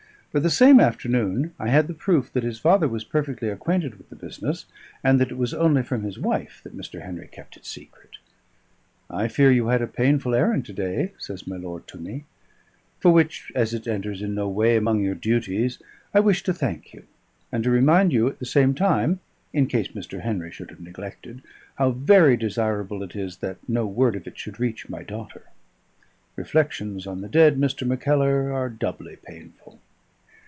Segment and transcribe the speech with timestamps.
[0.33, 4.09] But the same afternoon I had the proof that his father was perfectly acquainted with
[4.09, 4.65] the business,
[5.03, 7.01] and that it was only from his wife that Mr.
[7.01, 8.11] Henry kept it secret.
[9.09, 12.23] "I fear you had a painful errand to day," says my lord to me,
[13.01, 15.79] "for which, as it enters in no way among your duties,
[16.13, 17.03] I wish to thank you,
[17.51, 19.19] and to remind you at the same time
[19.51, 20.21] (in case Mr.
[20.21, 21.41] Henry should have neglected)
[21.75, 25.43] how very desirable it is that no word of it should reach my daughter.
[26.37, 27.85] Reflections on the dead, Mr.
[27.85, 29.81] Mackellar, are doubly painful."